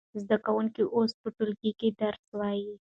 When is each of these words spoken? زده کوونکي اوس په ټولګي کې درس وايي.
زده 0.21 0.37
کوونکي 0.45 0.83
اوس 0.95 1.11
په 1.21 1.27
ټولګي 1.35 1.71
کې 1.79 1.89
درس 2.01 2.23
وايي. 2.37 2.73